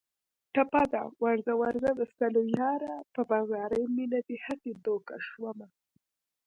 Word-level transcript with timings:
ټپه 0.53 0.83
ده: 0.93 1.03
ورځه 1.23 1.53
ورځه 1.61 1.89
د 1.99 2.01
سلو 2.15 2.41
یاره 2.59 2.93
په 3.13 3.21
بازاري 3.31 3.83
مینه 3.95 4.19
دې 4.27 4.37
هسې 4.45 4.71
دوکه 4.85 5.15
شومه 5.27 5.67